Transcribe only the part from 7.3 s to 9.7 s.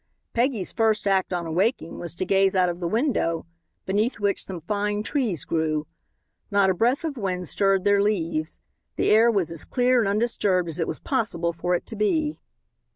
stirred their leaves. The air was as